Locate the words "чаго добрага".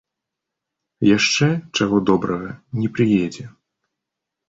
1.77-2.51